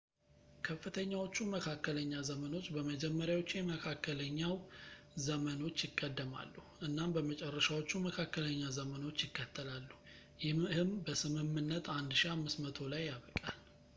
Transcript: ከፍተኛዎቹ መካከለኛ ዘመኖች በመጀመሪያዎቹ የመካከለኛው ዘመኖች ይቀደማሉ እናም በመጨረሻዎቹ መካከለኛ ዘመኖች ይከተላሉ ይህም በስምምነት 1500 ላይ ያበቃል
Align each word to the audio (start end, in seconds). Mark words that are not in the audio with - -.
ከፍተኛዎቹ 0.67 1.35
መካከለኛ 1.55 2.13
ዘመኖች 2.29 2.67
በመጀመሪያዎቹ 2.75 3.49
የመካከለኛው 3.57 4.53
ዘመኖች 5.27 5.77
ይቀደማሉ 5.87 6.55
እናም 6.87 7.13
በመጨረሻዎቹ 7.17 7.91
መካከለኛ 8.07 8.63
ዘመኖች 8.79 9.21
ይከተላሉ 9.27 9.91
ይህም 10.45 10.91
በስምምነት 11.05 11.87
1500 11.99 12.89
ላይ 12.95 13.05
ያበቃል 13.11 13.59